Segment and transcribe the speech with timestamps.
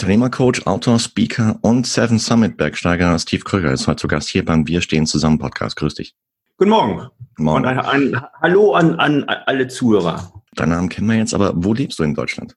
[0.00, 4.66] Unternehmercoach, Autor, Speaker und Seven Summit Bergsteiger Steve Krüger ist heute zu Gast hier beim
[4.66, 5.76] Wir stehen zusammen Podcast.
[5.76, 6.14] Grüß dich.
[6.56, 7.08] Guten Morgen.
[7.36, 7.66] Morgen.
[7.66, 10.32] Und ein, ein Hallo an, an alle Zuhörer.
[10.54, 12.56] Deinen Namen kennen wir jetzt, aber wo lebst du in Deutschland?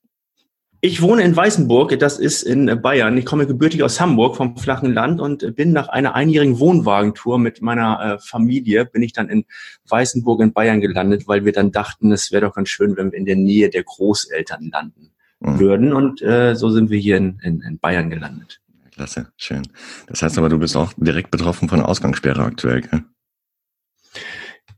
[0.80, 3.18] Ich wohne in Weißenburg, das ist in Bayern.
[3.18, 7.62] Ich komme gebürtig aus Hamburg vom flachen Land und bin nach einer einjährigen Wohnwagentour mit
[7.62, 9.44] meiner äh, Familie, bin ich dann in
[9.90, 13.20] Weißenburg in Bayern gelandet, weil wir dann dachten, es wäre doch ganz schön, wenn wir
[13.20, 15.14] in der Nähe der Großeltern landen.
[15.44, 15.94] Würden.
[15.94, 18.60] Und äh, so sind wir hier in, in, in Bayern gelandet.
[18.92, 19.64] Klasse, schön.
[20.08, 23.04] Das heißt aber, du bist auch direkt betroffen von Ausgangssperre aktuell, gell?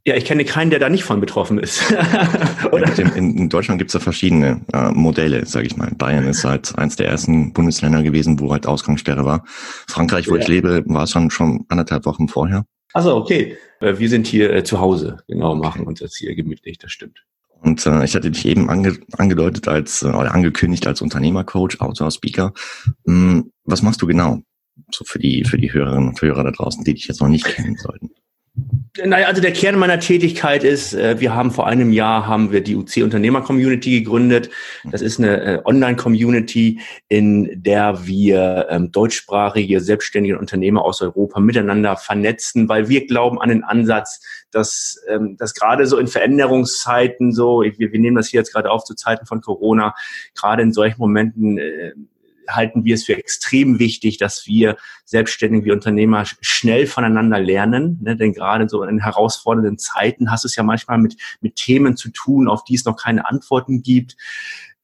[0.07, 1.91] Ja, ich kenne keinen, der da nicht von betroffen ist.
[3.15, 5.89] in, in, Deutschland gibt es ja verschiedene äh, Modelle, sage ich mal.
[5.97, 9.43] Bayern ist halt eins der ersten Bundesländer gewesen, wo halt Ausgangssperre war.
[9.47, 10.41] Frankreich, wo ja.
[10.41, 12.65] ich lebe, war es schon, schon anderthalb Wochen vorher.
[12.93, 13.57] Also okay.
[13.81, 17.25] Äh, wir sind hier äh, zu Hause, genau, machen uns jetzt hier gemütlich, das stimmt.
[17.65, 22.11] Und äh, ich hatte dich eben ange angedeutet als äh, oder angekündigt als Unternehmercoach, Autor,
[22.11, 22.53] Speaker.
[23.07, 24.43] Hm, was machst du genau?
[24.91, 27.45] So für die für die Hörerinnen und Hörer da draußen, die dich jetzt noch nicht
[27.45, 28.11] kennen sollten.
[29.03, 32.61] Naja, also der Kern meiner Tätigkeit ist, äh, wir haben vor einem Jahr haben wir
[32.61, 34.49] die UC Unternehmer Community gegründet.
[34.89, 41.97] Das ist eine äh, Online-Community, in der wir ähm, deutschsprachige selbstständige Unternehmer aus Europa miteinander
[41.97, 47.63] vernetzen, weil wir glauben an den Ansatz, dass, ähm, dass gerade so in Veränderungszeiten, so
[47.63, 49.93] wir, wir nehmen das hier jetzt gerade auf zu Zeiten von Corona,
[50.35, 51.91] gerade in solchen Momenten äh,
[52.49, 57.99] halten wir es für extrem wichtig, dass wir Selbstständige wie Unternehmer schnell voneinander lernen.
[58.01, 58.15] Ne?
[58.15, 62.09] Denn gerade so in herausfordernden Zeiten hast du es ja manchmal mit, mit Themen zu
[62.09, 64.15] tun, auf die es noch keine Antworten gibt.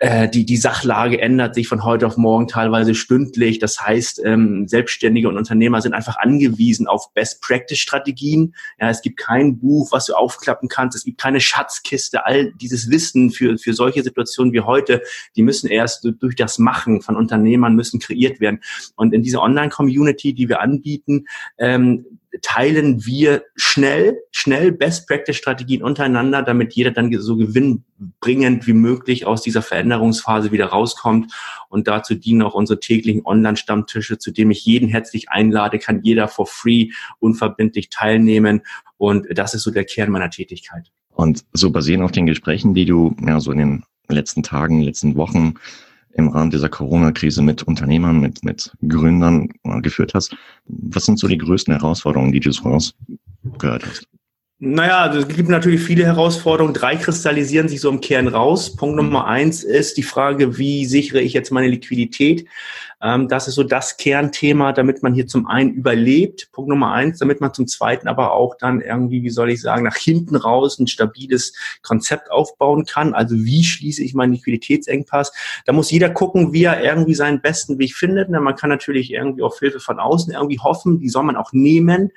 [0.02, 3.60] Äh, die, die Sachlage ändert sich von heute auf morgen teilweise stündlich.
[3.60, 8.56] Das heißt, ähm, Selbstständige und Unternehmer sind einfach angewiesen auf Best-Practice-Strategien.
[8.80, 10.98] Ja, es gibt kein Buch, was du aufklappen kannst.
[10.98, 12.26] Es gibt keine Schatzkiste.
[12.26, 15.04] All dieses Wissen für, für solche Situationen wie heute,
[15.36, 18.62] die müssen erst durch das Machen von Unternehmern müssen kreiert werden.
[18.96, 21.26] Und in dieser Online-Community, die wir anbieten,
[21.60, 22.08] ähm,
[22.42, 29.62] teilen wir schnell, schnell Best-Practice-Strategien untereinander, damit jeder dann so gewinnbringend wie möglich aus dieser
[29.62, 31.34] Veränderungsphase wieder rauskommt.
[31.70, 36.28] Und dazu dienen auch unsere täglichen Online-Stammtische, zu dem ich jeden herzlich einlade, kann jeder
[36.28, 36.90] for free
[37.20, 38.62] unverbindlich teilnehmen.
[38.98, 40.92] Und das ist so der Kern meiner Tätigkeit.
[41.14, 45.16] Und so basierend auf den Gesprächen, die du ja so in den letzten Tagen, letzten
[45.16, 45.56] Wochen
[46.14, 50.36] im Rahmen dieser Corona-Krise mit Unternehmern, mit, mit Gründern äh, geführt hast.
[50.66, 54.08] Was sind so die größten Herausforderungen, die du so rausgehört hast?
[54.64, 56.76] Naja, es gibt natürlich viele Herausforderungen.
[56.76, 58.76] Drei kristallisieren sich so im Kern raus.
[58.76, 62.48] Punkt Nummer eins ist die Frage, wie sichere ich jetzt meine Liquidität?
[63.02, 66.52] Ähm, das ist so das Kernthema, damit man hier zum einen überlebt.
[66.52, 69.84] Punkt Nummer eins, damit man zum zweiten aber auch dann irgendwie, wie soll ich sagen,
[69.84, 73.14] nach hinten raus ein stabiles Konzept aufbauen kann.
[73.14, 75.32] Also wie schließe ich meinen Liquiditätsengpass?
[75.66, 78.30] Da muss jeder gucken, wie er irgendwie seinen besten Weg findet.
[78.30, 82.12] Man kann natürlich irgendwie auf Hilfe von außen irgendwie hoffen, die soll man auch nehmen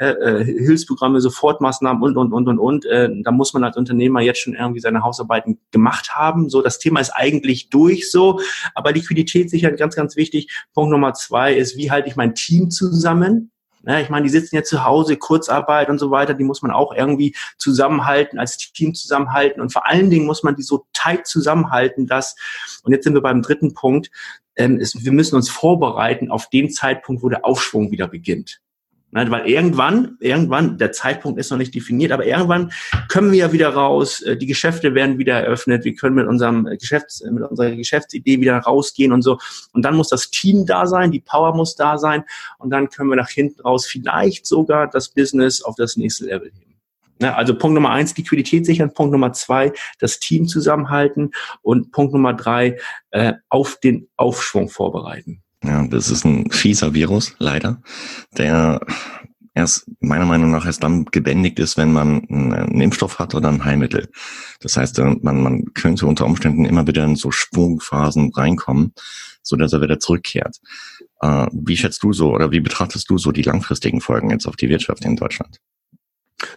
[0.00, 2.86] äh, äh, Hilfsprogramme, Sofortmaßnahmen und, und, und, und, und.
[2.86, 6.48] Äh, da muss man als Unternehmer jetzt schon irgendwie seine Hausarbeiten gemacht haben.
[6.48, 8.40] So, das Thema ist eigentlich durch so,
[8.74, 10.29] aber Liquidität sicher ganz, ganz wichtig.
[10.74, 13.50] Punkt Nummer zwei ist, wie halte ich mein Team zusammen?
[13.84, 16.70] Ja, ich meine, die sitzen ja zu Hause, Kurzarbeit und so weiter, die muss man
[16.70, 19.62] auch irgendwie zusammenhalten, als Team zusammenhalten.
[19.62, 22.36] Und vor allen Dingen muss man die so tight zusammenhalten, dass,
[22.82, 24.10] und jetzt sind wir beim dritten Punkt,
[24.56, 28.60] ähm, ist, wir müssen uns vorbereiten auf den Zeitpunkt, wo der Aufschwung wieder beginnt.
[29.12, 32.70] Ne, weil irgendwann, irgendwann, der Zeitpunkt ist noch nicht definiert, aber irgendwann
[33.08, 36.64] können wir ja wieder raus, äh, die Geschäfte werden wieder eröffnet, wir können mit unserem
[36.78, 39.38] Geschäfts, mit unserer Geschäftsidee wieder rausgehen und so.
[39.72, 42.22] Und dann muss das Team da sein, die Power muss da sein
[42.58, 46.52] und dann können wir nach hinten raus vielleicht sogar das Business auf das nächste Level
[46.52, 46.70] heben.
[47.20, 48.94] Ne, also Punkt Nummer eins, Liquidität sichern.
[48.94, 51.32] Punkt Nummer zwei, das Team zusammenhalten.
[51.62, 52.78] Und Punkt Nummer drei,
[53.10, 55.42] äh, auf den Aufschwung vorbereiten.
[55.62, 57.82] Ja, das ist ein fieser Virus, leider,
[58.36, 58.80] der
[59.54, 63.64] erst meiner Meinung nach erst dann gebändigt ist, wenn man einen Impfstoff hat oder ein
[63.64, 64.08] Heilmittel.
[64.60, 68.94] Das heißt, äh, man, man könnte unter Umständen immer wieder in so Schwungphasen reinkommen,
[69.42, 70.60] so dass er wieder zurückkehrt.
[71.20, 74.56] Äh, wie schätzt du so oder wie betrachtest du so die langfristigen Folgen jetzt auf
[74.56, 75.58] die Wirtschaft in Deutschland?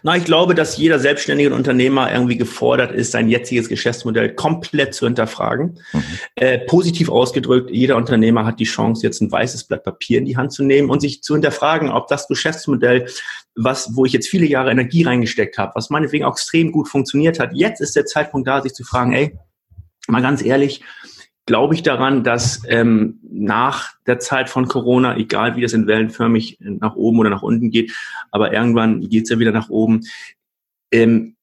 [0.02, 5.06] Na, ich glaube, dass jeder selbstständige Unternehmer irgendwie gefordert ist, sein jetziges Geschäftsmodell komplett zu
[5.06, 5.80] hinterfragen.
[5.92, 6.02] Mhm.
[6.36, 10.36] Äh, positiv ausgedrückt, jeder Unternehmer hat die Chance, jetzt ein weißes Blatt Papier in die
[10.36, 13.06] Hand zu nehmen und sich zu hinterfragen, ob das Geschäftsmodell,
[13.54, 17.38] was, wo ich jetzt viele Jahre Energie reingesteckt habe, was meinetwegen auch extrem gut funktioniert
[17.38, 19.38] hat, jetzt ist der Zeitpunkt da, sich zu fragen, ey,
[20.08, 20.82] mal ganz ehrlich,
[21.46, 26.58] glaube ich daran, dass ähm, nach der Zeit von Corona, egal wie das in wellenförmig
[26.60, 27.92] nach oben oder nach unten geht,
[28.30, 30.02] aber irgendwann geht es ja wieder nach oben,
[30.90, 31.36] ähm,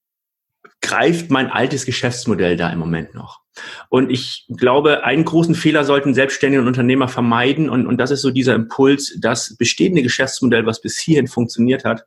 [0.82, 3.42] greift mein altes Geschäftsmodell da im Moment noch.
[3.90, 7.70] Und ich glaube, einen großen Fehler sollten selbstständige Unternehmer vermeiden.
[7.70, 12.06] Und, und das ist so dieser Impuls, das bestehende Geschäftsmodell, was bis hierhin funktioniert hat,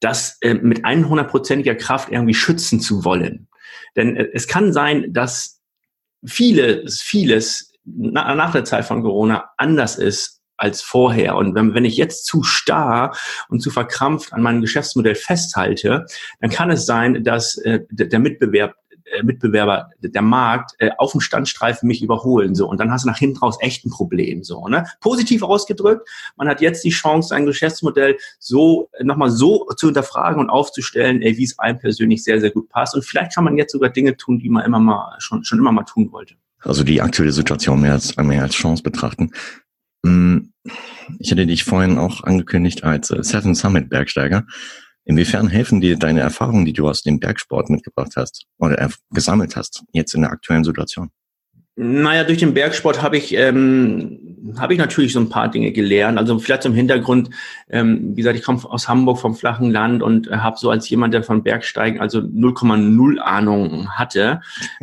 [0.00, 3.48] das äh, mit 100%iger Kraft irgendwie schützen zu wollen.
[3.94, 5.61] Denn äh, es kann sein, dass
[6.24, 11.36] vieles, vieles na, nach der Zeit von Corona anders ist als vorher.
[11.36, 13.16] Und wenn, wenn ich jetzt zu starr
[13.48, 16.06] und zu verkrampft an meinem Geschäftsmodell festhalte,
[16.40, 18.74] dann kann es sein, dass äh, der Mitbewerb
[19.22, 22.54] Mitbewerber, der Markt, äh, auf dem Standstreifen mich überholen.
[22.54, 22.68] So.
[22.68, 24.42] Und dann hast du nach hinten raus echt ein Problem.
[24.42, 24.86] So, ne?
[25.00, 30.50] Positiv ausgedrückt, man hat jetzt die Chance, sein Geschäftsmodell so nochmal so zu hinterfragen und
[30.50, 32.94] aufzustellen, ey, wie es einem persönlich sehr, sehr gut passt.
[32.94, 35.72] Und vielleicht kann man jetzt sogar Dinge tun, die man immer mal schon, schon immer
[35.72, 36.34] mal tun wollte.
[36.60, 39.32] Also die aktuelle Situation mehr als, mehr als Chance betrachten.
[40.04, 40.52] Hm,
[41.18, 44.46] ich hatte dich vorhin auch angekündigt als äh, Seven Summit Bergsteiger.
[45.04, 49.82] Inwiefern helfen dir deine Erfahrungen, die du aus dem Bergsport mitgebracht hast oder gesammelt hast,
[49.92, 51.10] jetzt in der aktuellen Situation?
[51.74, 56.18] Naja, durch den Bergsport habe ich, ähm, habe ich natürlich so ein paar Dinge gelernt.
[56.18, 57.30] Also vielleicht zum Hintergrund,
[57.70, 60.90] ähm, wie gesagt, ich komme aus Hamburg vom flachen Land und äh, habe so als
[60.90, 64.42] jemand, der von Bergsteigen also 0,0 Ahnung hatte,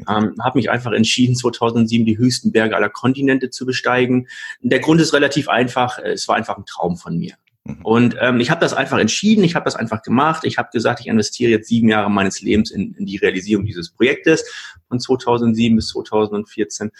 [0.09, 4.27] ähm, habe mich einfach entschieden, 2007 die höchsten Berge aller Kontinente zu besteigen.
[4.61, 7.35] Der Grund ist relativ einfach, es war einfach ein Traum von mir.
[7.69, 7.85] Mhm.
[7.85, 10.43] Und ähm, ich habe das einfach entschieden, ich habe das einfach gemacht.
[10.45, 13.91] Ich habe gesagt, ich investiere jetzt sieben Jahre meines Lebens in, in die Realisierung dieses
[13.91, 14.43] Projektes
[14.87, 16.91] von 2007 bis 2014.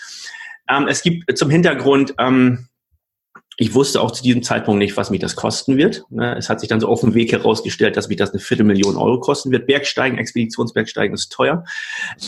[0.70, 2.68] Ähm, es gibt zum Hintergrund, ähm,
[3.58, 6.06] ich wusste auch zu diesem Zeitpunkt nicht, was mich das kosten wird.
[6.10, 8.96] Ne, es hat sich dann so auf dem Weg herausgestellt, dass mich das eine Viertelmillion
[8.96, 9.68] Euro kosten wird.
[9.68, 11.66] Bergsteigen, Expeditionsbergsteigen ist teuer.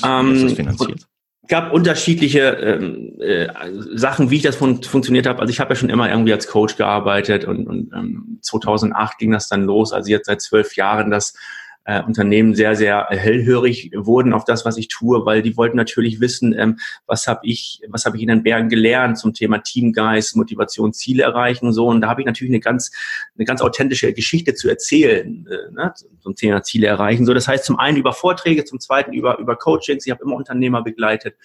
[0.04, 1.08] Ähm, ist das finanziert?
[1.52, 3.50] Gab unterschiedliche ähm, äh,
[3.94, 5.42] Sachen, wie ich das fun funktioniert habe.
[5.42, 9.32] Also ich habe ja schon immer irgendwie als Coach gearbeitet und, und ähm, 2008 ging
[9.32, 9.92] das dann los.
[9.92, 11.34] Also jetzt seit zwölf Jahren, dass
[11.86, 16.20] äh, Unternehmen sehr, sehr hellhörig wurden auf das, was ich tue, weil die wollten natürlich
[16.20, 20.36] wissen, ähm, was habe ich, was habe ich in den Bergen gelernt zum Thema Teamgeist,
[20.36, 21.88] Motivation, Ziele erreichen und so.
[21.88, 22.92] Und da habe ich natürlich eine ganz,
[23.36, 27.26] eine ganz authentische Geschichte zu erzählen äh, ne, zum Thema Ziele erreichen.
[27.26, 30.06] So, das heißt zum einen über Vorträge, zum zweiten über über Coachings.
[30.06, 31.36] Ich habe immer Unternehmer begleitet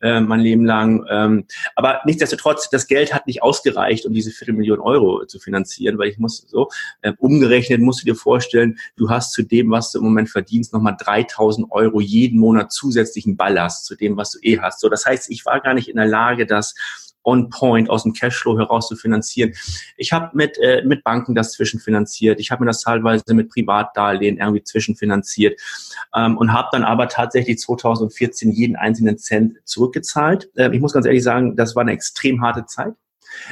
[0.00, 1.04] äh, mein Leben lang.
[1.10, 1.46] Ähm,
[1.76, 6.18] aber nichtsdestotrotz, das Geld hat nicht ausgereicht, um diese Viertelmillion Euro zu finanzieren, weil ich
[6.18, 6.68] muss so,
[7.02, 10.72] äh, umgerechnet musst du dir vorstellen, du hast zu dem, was du im Moment verdienst,
[10.72, 14.80] nochmal 3000 Euro jeden Monat zusätzlichen Ballast zu dem, was du eh hast.
[14.80, 16.74] So, das heißt, ich war gar nicht in der Lage, das
[17.24, 19.52] on point aus dem Cashflow heraus zu finanzieren.
[19.96, 22.40] Ich habe mit, äh, mit Banken das zwischenfinanziert.
[22.40, 25.60] Ich habe mir das teilweise mit Privatdarlehen irgendwie zwischenfinanziert
[26.14, 30.50] ähm, und habe dann aber tatsächlich 2014 jeden einzelnen Cent zurückgezahlt.
[30.56, 32.94] Äh, ich muss ganz ehrlich sagen, das war eine extrem harte Zeit.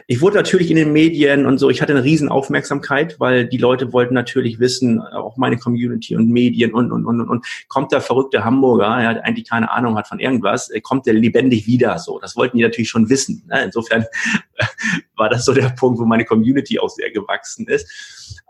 [0.07, 3.59] Ich wurde natürlich in den Medien und so, ich hatte eine riesen Aufmerksamkeit, weil die
[3.59, 8.01] Leute wollten natürlich wissen, auch meine Community und Medien und, und, und, und, kommt der
[8.01, 12.19] verrückte Hamburger, er hat eigentlich keine Ahnung hat von irgendwas, kommt der lebendig wieder, so.
[12.19, 13.43] Das wollten die natürlich schon wissen.
[13.49, 13.65] Ne?
[13.65, 14.05] Insofern
[15.17, 17.91] war das so der Punkt, wo meine Community auch sehr gewachsen ist.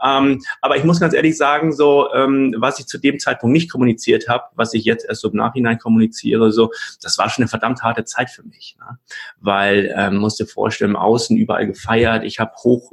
[0.04, 3.70] Ähm, aber ich muss ganz ehrlich sagen, so, ähm, was ich zu dem Zeitpunkt nicht
[3.70, 6.70] kommuniziert habe, was ich jetzt erst so im Nachhinein kommuniziere, so,
[7.00, 8.76] das war schon eine verdammt harte Zeit für mich.
[8.78, 8.98] Ne?
[9.40, 12.24] Weil, ähm, musste vorstellen, aus außen überall gefeiert.
[12.24, 12.92] Ich habe hoch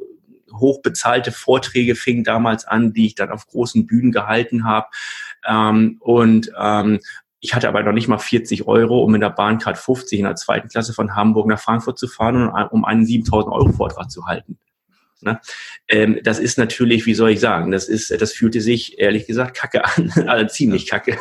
[0.52, 4.88] hochbezahlte Vorträge fingen damals an, die ich dann auf großen Bühnen gehalten habe.
[5.48, 7.00] Ähm, und ähm,
[7.42, 10.36] ich hatte aber noch nicht mal 40 Euro, um in der Bahncard 50 in der
[10.36, 14.26] zweiten Klasse von Hamburg nach Frankfurt zu fahren und um einen 7000 Euro Vortrag zu
[14.26, 14.58] halten.
[15.22, 15.40] Ne?
[15.88, 19.56] Ähm, das ist natürlich, wie soll ich sagen, das ist, das fühlte sich ehrlich gesagt
[19.56, 21.18] kacke an, also ziemlich kacke.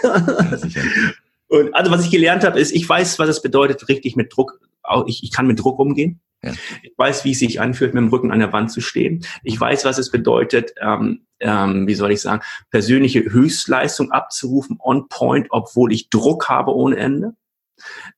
[1.48, 4.60] und also was ich gelernt habe, ist, ich weiß, was es bedeutet, richtig mit Druck,
[5.06, 6.20] ich, ich kann mit Druck umgehen.
[6.42, 6.52] Ja.
[6.82, 9.24] Ich weiß, wie es sich anfühlt, mit dem Rücken an der Wand zu stehen.
[9.42, 15.08] Ich weiß, was es bedeutet, ähm, ähm, wie soll ich sagen, persönliche Höchstleistung abzurufen, on
[15.08, 17.32] point, obwohl ich Druck habe ohne Ende.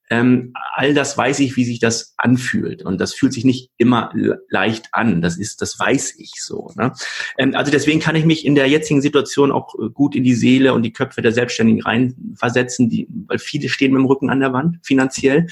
[0.09, 2.83] Ähm, all das weiß ich, wie sich das anfühlt.
[2.83, 4.12] Und das fühlt sich nicht immer
[4.49, 5.23] leicht an.
[5.23, 6.73] Das ist, das weiß ich so.
[6.77, 6.93] Ne?
[7.39, 10.35] Ähm, also deswegen kann ich mich in der jetzigen Situation auch äh, gut in die
[10.35, 14.41] Seele und die Köpfe der Selbstständigen reinversetzen, die, weil viele stehen mit dem Rücken an
[14.41, 15.47] der Wand, finanziell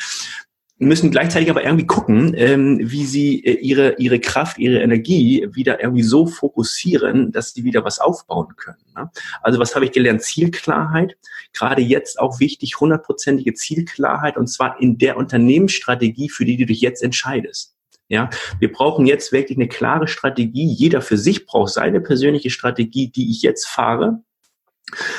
[0.78, 5.82] müssen gleichzeitig aber irgendwie gucken, ähm, wie sie äh, ihre, ihre Kraft, ihre Energie wieder
[5.82, 8.78] irgendwie so fokussieren, dass sie wieder was aufbauen können.
[8.96, 9.10] Ne?
[9.42, 10.22] Also was habe ich gelernt?
[10.22, 11.16] Zielklarheit.
[11.52, 16.80] Gerade jetzt auch wichtig, hundertprozentige Zielklarheit und zwar in der Unternehmensstrategie, für die du dich
[16.80, 17.74] jetzt entscheidest.
[18.10, 20.66] Ja, wir brauchen jetzt wirklich eine klare Strategie.
[20.66, 24.22] Jeder für sich braucht seine persönliche Strategie, die ich jetzt fahre.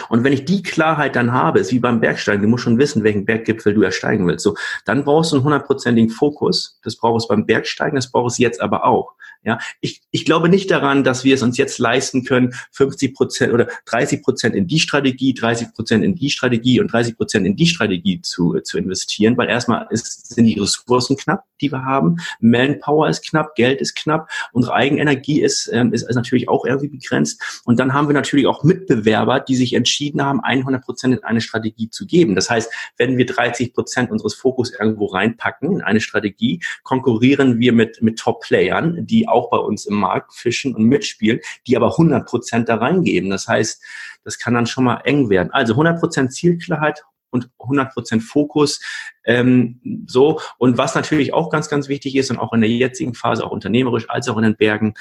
[0.09, 3.03] Und wenn ich die Klarheit dann habe, ist wie beim Bergsteigen, du musst schon wissen,
[3.03, 4.43] welchen Berggipfel du ersteigen willst.
[4.43, 6.79] So, dann brauchst du einen hundertprozentigen Fokus.
[6.83, 9.13] Das brauchst du beim Bergsteigen, das brauchst du jetzt aber auch.
[9.41, 13.53] Ja, ich, ich glaube nicht daran, dass wir es uns jetzt leisten können, 50 Prozent
[13.53, 17.55] oder 30 Prozent in die Strategie, 30 Prozent in die Strategie und 30 Prozent in
[17.55, 22.17] die Strategie zu, zu investieren, weil erstmal ist, sind die Ressourcen knapp, die wir haben.
[22.41, 26.89] Manpower ist knapp, Geld ist knapp, unsere Eigenenergie ist, ähm, ist, ist natürlich auch irgendwie
[26.89, 27.61] begrenzt.
[27.63, 31.39] Und dann haben wir natürlich auch Mitbewerber, die sich entschieden haben, 100 Prozent in eine
[31.39, 32.35] Strategie zu geben.
[32.35, 37.71] Das heißt, wenn wir 30 Prozent unseres Fokus irgendwo reinpacken in eine Strategie, konkurrieren wir
[37.71, 42.27] mit, mit Top-Playern, die auch bei uns im Markt fischen und mitspielen, die aber 100
[42.27, 43.29] Prozent da reingeben.
[43.29, 43.81] Das heißt,
[44.23, 45.51] das kann dann schon mal eng werden.
[45.51, 48.81] Also 100 Prozent Zielklarheit und 100 Prozent Fokus.
[49.25, 53.13] Ähm, so und was natürlich auch ganz, ganz wichtig ist und auch in der jetzigen
[53.13, 54.93] Phase, auch unternehmerisch als auch in den Bergen,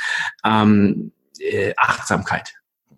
[0.44, 2.54] ähm, äh, Achtsamkeit.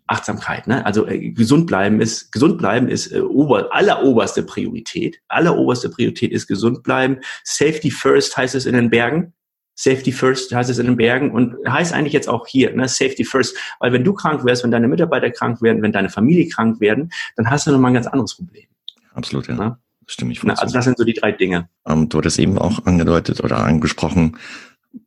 [0.07, 0.85] Achtsamkeit, ne?
[0.85, 5.21] Also äh, gesund bleiben ist gesund bleiben ist äh, ober, alleroberste Priorität.
[5.29, 7.21] Alleroberste Priorität ist gesund bleiben.
[7.45, 9.33] Safety first heißt es in den Bergen.
[9.81, 13.25] Safety First heißt es in den Bergen und heißt eigentlich jetzt auch hier, ne, Safety
[13.25, 13.57] First.
[13.79, 17.11] Weil wenn du krank wärst, wenn deine Mitarbeiter krank werden, wenn deine Familie krank werden,
[17.37, 18.67] dann hast du nochmal ein ganz anderes Problem.
[19.15, 19.55] Absolut, ja.
[19.55, 19.79] Na?
[20.07, 21.71] Stimme ich voll Also das sind so die drei Dinge.
[21.87, 24.37] Ähm, du hattest eben auch angedeutet oder angesprochen,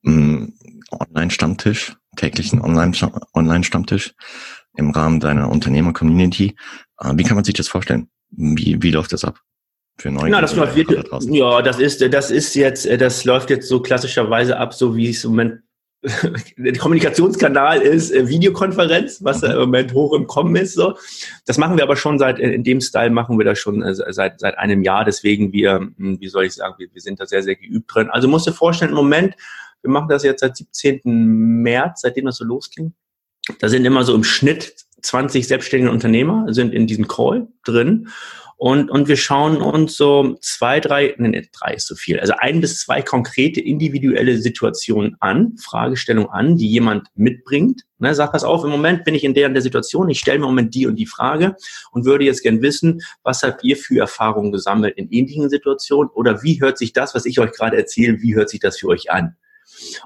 [0.06, 0.54] ähm,
[0.92, 4.16] Online-Stammtisch, täglichen Online-Stammtisch
[4.76, 6.56] im Rahmen deiner Unternehmer-Community.
[7.00, 8.08] Äh, wie kann man sich das vorstellen?
[8.32, 9.40] Wie, wie läuft das ab?
[9.98, 13.68] Für neue Na, das läuft wirklich, ja, das ist, das ist jetzt, das läuft jetzt
[13.68, 15.62] so klassischerweise ab, so wie es im Moment
[16.58, 19.52] der Kommunikationskanal ist äh, Videokonferenz, was mhm.
[19.52, 20.74] im Moment hoch im Kommen ist.
[20.74, 20.98] So,
[21.46, 24.40] das machen wir aber schon seit in dem Style machen wir das schon äh, seit
[24.40, 25.06] seit einem Jahr.
[25.06, 28.10] Deswegen wir, hm, wie soll ich sagen, wir, wir sind da sehr sehr geübt drin.
[28.10, 29.36] Also musst du vorstellen, im Moment,
[29.82, 31.02] wir machen das jetzt seit 17.
[31.06, 32.94] März, seitdem das so losging.
[33.60, 38.10] Da sind immer so im Schnitt 20 selbstständige Unternehmer sind in diesem Call drin
[38.64, 42.62] und, und wir schauen uns so zwei, drei, nee, drei ist zu viel, also ein
[42.62, 47.82] bis zwei konkrete individuelle Situationen an, Fragestellungen an, die jemand mitbringt.
[47.98, 50.40] Ne, sag, pass auf, im Moment bin ich in der und der Situation, ich stelle
[50.40, 51.58] mir im Moment die und die Frage
[51.92, 56.42] und würde jetzt gern wissen, was habt ihr für Erfahrungen gesammelt in ähnlichen Situationen oder
[56.42, 59.12] wie hört sich das, was ich euch gerade erzähle, wie hört sich das für euch
[59.12, 59.36] an?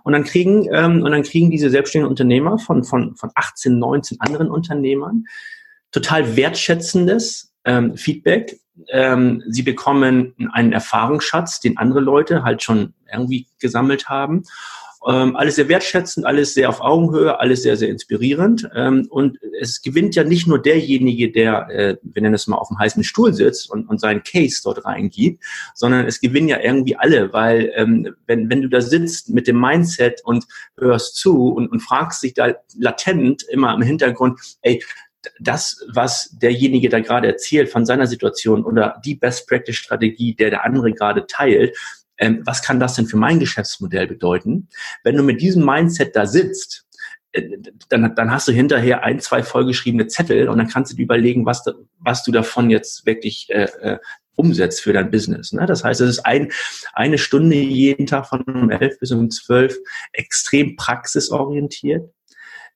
[0.03, 4.19] Und dann kriegen, ähm, und dann kriegen diese selbstständigen Unternehmer von, von, von 18, 19
[4.19, 5.25] anderen Unternehmern
[5.91, 8.59] total wertschätzendes ähm, Feedback.
[8.89, 14.43] Ähm, sie bekommen einen Erfahrungsschatz, den andere Leute halt schon irgendwie gesammelt haben.
[15.07, 18.67] Ähm, alles sehr wertschätzend, alles sehr auf Augenhöhe, alles sehr, sehr inspirierend.
[18.75, 22.67] Ähm, und es gewinnt ja nicht nur derjenige, der, äh, wir nennen es mal, auf
[22.67, 25.43] dem heißen Stuhl sitzt und, und seinen Case dort reingibt,
[25.75, 29.61] sondern es gewinnen ja irgendwie alle, weil ähm, wenn, wenn du da sitzt mit dem
[29.61, 30.45] Mindset und
[30.77, 34.83] hörst zu und, und fragst dich da latent immer im Hintergrund, ey,
[35.39, 40.49] das, was derjenige da gerade erzählt von seiner Situation oder die Best Practice Strategie, der
[40.49, 41.75] der andere gerade teilt,
[42.17, 44.69] ähm, was kann das denn für mein Geschäftsmodell bedeuten?
[45.03, 46.85] Wenn du mit diesem Mindset da sitzt,
[47.31, 47.43] äh,
[47.89, 51.45] dann, dann hast du hinterher ein, zwei vollgeschriebene Zettel und dann kannst du dir überlegen,
[51.45, 51.63] was,
[51.99, 53.99] was du davon jetzt wirklich äh, äh,
[54.35, 55.51] umsetzt für dein Business.
[55.51, 55.65] Ne?
[55.65, 56.51] Das heißt, es ist ein,
[56.93, 59.75] eine Stunde jeden Tag von um elf bis um zwölf
[60.13, 62.11] extrem praxisorientiert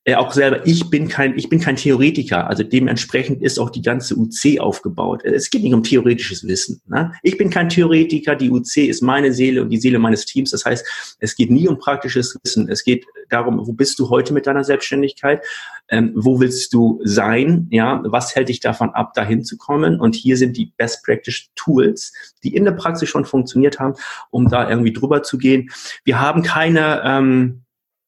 [0.04, 3.84] äh, auch selber, ich bin kein, ich bin kein Theoretiker, also dementsprechend ist auch die
[3.84, 5.24] ganze UC aufgebaut.
[5.24, 6.82] Es geht nicht um theoretisches Wissen.
[6.88, 7.12] Ne?
[7.22, 10.50] Ich bin kein Theoretiker, die UC ist meine Seele und die Seele meines Teams.
[10.52, 12.68] Das heißt, es geht nie um praktisches Wissen.
[12.68, 15.46] Es geht darum, wo bist du heute mit deiner Selbstständigkeit?
[15.90, 17.68] Ähm, wo willst du sein?
[17.70, 20.00] Ja, was hält dich davon ab, dahin zu kommen?
[20.00, 22.12] Und hier sind die Best Practice Tools,
[22.44, 23.94] die in der Praxis schon funktioniert haben,
[24.32, 25.70] um da irgendwie drüber zu gehen.
[26.04, 27.62] Wir haben keine, ähm,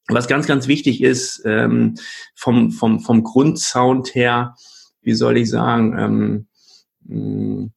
[0.07, 1.95] was ganz, ganz wichtig ist, ähm,
[2.35, 4.55] vom, vom, vom Grundsound her,
[5.01, 6.47] wie soll ich sagen, ähm,
[7.05, 7.67] mm,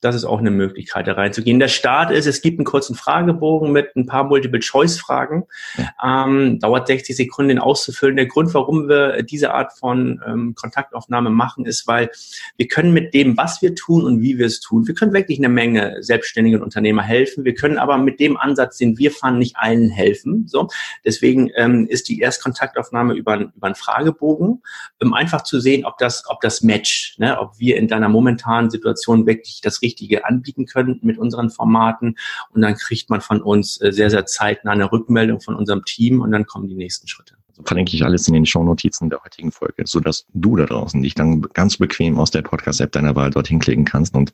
[0.01, 1.59] das ist auch eine Möglichkeit, da reinzugehen.
[1.59, 5.43] Der Start ist, es gibt einen kurzen Fragebogen mit ein paar Multiple-Choice-Fragen.
[5.77, 6.25] Ja.
[6.25, 8.15] Ähm, dauert 60 Sekunden, den auszufüllen.
[8.15, 12.11] Der Grund, warum wir diese Art von ähm, Kontaktaufnahme machen, ist, weil
[12.55, 15.37] wir können mit dem, was wir tun und wie wir es tun, wir können wirklich
[15.37, 17.43] eine Menge selbstständigen Unternehmer helfen.
[17.43, 20.47] Wir können aber mit dem Ansatz, den wir fahren, nicht allen helfen.
[20.47, 20.69] So,
[21.03, 24.61] deswegen ähm, ist die Erstkontaktaufnahme über, über einen Fragebogen,
[25.01, 27.37] um einfach zu sehen, ob das, ob das matcht, ne?
[27.37, 29.88] ob wir in deiner momentanen Situation wirklich das Richtige
[30.23, 32.15] anbieten können mit unseren Formaten.
[32.51, 36.21] Und dann kriegt man von uns äh, sehr, sehr zeitnah eine Rückmeldung von unserem Team
[36.21, 37.35] und dann kommen die nächsten Schritte.
[37.47, 41.15] Also verlinke ich alles in den Shownotizen der heutigen Folge, sodass du da draußen dich
[41.15, 44.31] dann ganz bequem aus der Podcast-App deiner Wahl dorthin klicken kannst und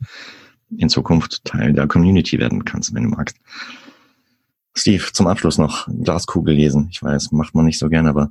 [0.76, 3.36] in Zukunft Teil der Community werden kannst, wenn du magst.
[4.74, 6.88] Steve, zum Abschluss noch Glaskugel lesen.
[6.90, 8.30] Ich weiß, macht man nicht so gern, aber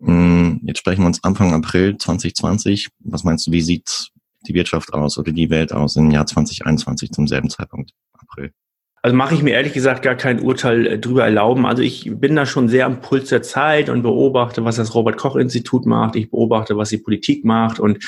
[0.00, 2.88] mh, mm, jetzt sprechen wir uns Anfang April 2020.
[3.00, 4.10] Was meinst du, wie sieht
[4.46, 8.52] die Wirtschaft aus oder die Welt aus im Jahr 2021 zum selben Zeitpunkt, April?
[9.00, 11.66] Also mache ich mir ehrlich gesagt gar kein Urteil äh, drüber erlauben.
[11.66, 15.16] Also ich bin da schon sehr am Puls der Zeit und beobachte, was das Robert
[15.16, 16.16] Koch Institut macht.
[16.16, 18.04] Ich beobachte, was die Politik macht und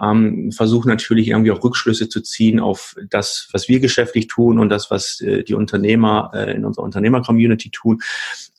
[0.00, 4.68] ähm, versuche natürlich irgendwie auch Rückschlüsse zu ziehen auf das, was wir geschäftlich tun und
[4.68, 8.02] das, was äh, die Unternehmer äh, in unserer Unternehmer-Community tun.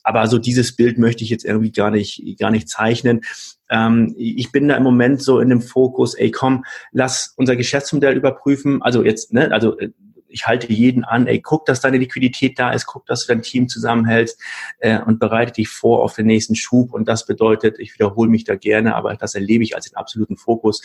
[0.06, 3.22] Aber also dieses Bild möchte ich jetzt irgendwie gar nicht, gar nicht zeichnen.
[3.68, 8.16] Ähm, ich bin da im Moment so in dem Fokus, ey komm, lass unser Geschäftsmodell
[8.16, 8.82] überprüfen.
[8.82, 9.90] Also jetzt, ne, also äh,
[10.28, 13.42] ich halte jeden an, ey, guck, dass deine Liquidität da ist, guck, dass du dein
[13.42, 14.40] Team zusammenhältst
[14.78, 16.94] äh, und bereite dich vor auf den nächsten Schub.
[16.94, 20.36] Und das bedeutet, ich wiederhole mich da gerne, aber das erlebe ich als den absoluten
[20.36, 20.82] Fokus.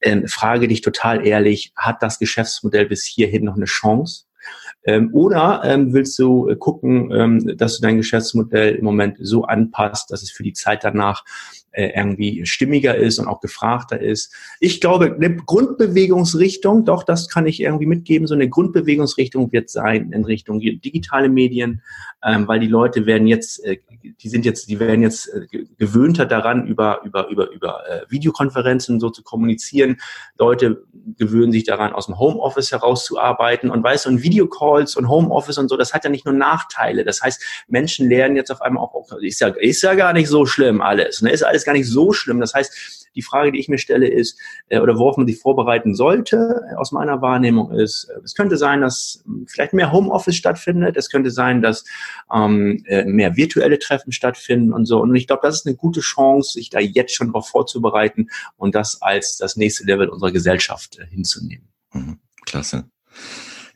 [0.00, 4.26] Ähm, frage dich total ehrlich, hat das Geschäftsmodell bis hierhin noch eine Chance?
[4.84, 9.44] Ähm, oder ähm, willst du äh, gucken, ähm, dass du dein Geschäftsmodell im Moment so
[9.44, 11.24] anpasst, dass es für die Zeit danach
[11.74, 14.34] irgendwie stimmiger ist und auch gefragter ist.
[14.60, 20.12] Ich glaube, eine Grundbewegungsrichtung, doch, das kann ich irgendwie mitgeben, so eine Grundbewegungsrichtung wird sein
[20.12, 21.82] in Richtung digitale Medien,
[22.24, 23.78] ähm, weil die Leute werden jetzt, äh,
[24.20, 25.46] die sind jetzt, die werden jetzt äh,
[25.78, 29.96] gewöhnter daran, über, über, über, über äh, Videokonferenzen so zu kommunizieren.
[30.38, 30.84] Leute
[31.16, 35.68] gewöhnen sich daran, aus dem Homeoffice herauszuarbeiten und weißt du, und Videocalls und Homeoffice und
[35.68, 37.04] so, das hat ja nicht nur Nachteile.
[37.04, 40.46] Das heißt, Menschen lernen jetzt auf einmal auch, ist ja, ist ja gar nicht so
[40.46, 41.30] schlimm alles, ne?
[41.30, 42.40] ist alles gar nicht so schlimm.
[42.40, 44.38] Das heißt, die Frage, die ich mir stelle, ist,
[44.68, 48.56] äh, oder worauf man sich vorbereiten sollte, äh, aus meiner Wahrnehmung ist, äh, es könnte
[48.56, 51.84] sein, dass äh, vielleicht mehr Homeoffice stattfindet, es könnte sein, dass
[52.32, 55.00] ähm, äh, mehr virtuelle Treffen stattfinden und so.
[55.00, 58.74] Und ich glaube, das ist eine gute Chance, sich da jetzt schon darauf vorzubereiten und
[58.74, 61.68] das als das nächste Level unserer Gesellschaft hinzunehmen.
[61.92, 62.18] Mhm.
[62.46, 62.84] Klasse.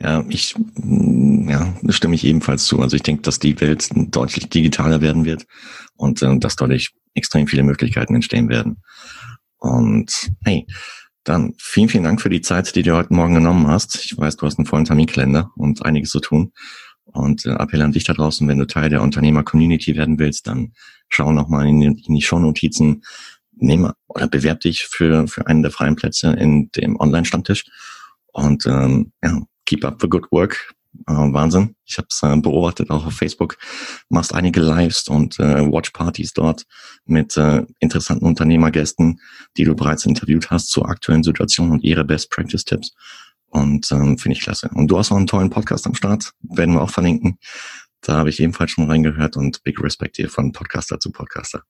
[0.01, 2.81] Ja, ich mm, ja, stimme ich ebenfalls zu.
[2.81, 5.47] Also ich denke, dass die Welt deutlich digitaler werden wird
[5.97, 8.83] und äh, dass dadurch extrem viele Möglichkeiten entstehen werden.
[9.59, 10.67] Und hey,
[11.25, 13.97] dann vielen, vielen Dank für die Zeit, die du heute Morgen genommen hast.
[14.05, 16.53] Ich weiß, du hast einen vollen Terminkalender und einiges zu tun.
[17.05, 20.73] Und äh, Appell an dich da draußen, wenn du Teil der Unternehmer-Community werden willst, dann
[21.09, 23.03] schau nochmal in, in die Shownotizen,
[23.57, 27.65] nehme oder bewerb dich für, für einen der freien Plätze in dem Online-Stammtisch.
[28.33, 30.75] Und ähm, ja, keep up the good work.
[31.07, 31.77] Äh, Wahnsinn.
[31.85, 33.59] Ich habe es äh, beobachtet, auch auf Facebook.
[34.09, 36.65] Machst einige Lives und äh, Watchpartys dort
[37.05, 39.21] mit äh, interessanten Unternehmergästen,
[39.57, 42.93] die du bereits interviewt hast zur aktuellen Situation und ihre Best Practice Tipps.
[43.49, 44.71] Und ähm, finde ich klasse.
[44.75, 47.39] Und du hast auch einen tollen Podcast am Start, werden wir auch verlinken.
[48.01, 51.63] Da habe ich ebenfalls schon reingehört und big respect hier von Podcaster zu Podcaster.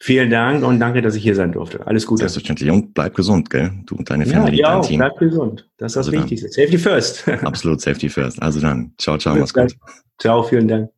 [0.00, 1.84] Vielen Dank und danke, dass ich hier sein durfte.
[1.84, 2.20] Alles Gute.
[2.20, 2.70] Selbstverständlich.
[2.70, 3.72] Und bleib gesund, gell?
[3.84, 4.86] Du und deine Family, ja, dein auch.
[4.86, 4.98] Team.
[4.98, 5.68] Bleib gesund.
[5.76, 6.46] Das ist also das Wichtigste.
[6.46, 6.52] Dann.
[6.52, 7.28] Safety first.
[7.44, 8.40] Absolut, Safety first.
[8.40, 9.74] Also dann, ciao, ciao, mach's gut.
[10.18, 10.90] Ciao, vielen Dank.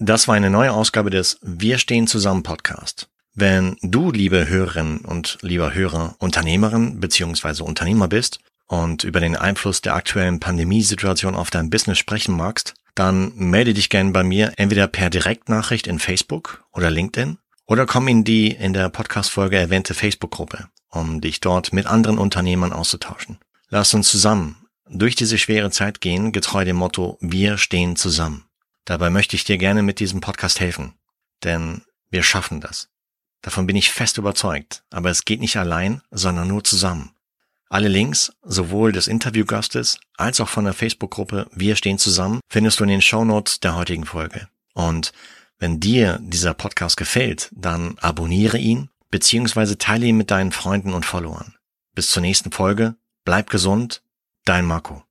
[0.00, 3.08] Das war eine neue Ausgabe des Wir stehen zusammen Podcast.
[3.34, 9.80] Wenn du, liebe Hörerinnen und lieber Hörer, Unternehmerin beziehungsweise Unternehmer bist und über den Einfluss
[9.80, 14.86] der aktuellen Pandemiesituation auf dein Business sprechen magst, dann melde dich gern bei mir entweder
[14.86, 20.68] per Direktnachricht in Facebook oder LinkedIn oder komm in die in der Podcast-Folge erwähnte Facebook-Gruppe,
[20.90, 23.38] um dich dort mit anderen Unternehmern auszutauschen.
[23.70, 28.44] Lass uns zusammen durch diese schwere Zeit gehen, getreu dem Motto, wir stehen zusammen.
[28.84, 30.92] Dabei möchte ich dir gerne mit diesem Podcast helfen,
[31.42, 32.90] denn wir schaffen das.
[33.40, 37.12] Davon bin ich fest überzeugt, aber es geht nicht allein, sondern nur zusammen.
[37.72, 42.84] Alle Links, sowohl des Interviewgastes als auch von der Facebook-Gruppe Wir stehen zusammen, findest du
[42.84, 44.48] in den Shownotes der heutigen Folge.
[44.74, 45.12] Und
[45.60, 51.06] wenn dir dieser Podcast gefällt, dann abonniere ihn beziehungsweise teile ihn mit deinen Freunden und
[51.06, 51.54] Followern.
[51.94, 54.02] Bis zur nächsten Folge, bleib gesund,
[54.44, 55.04] dein Marco.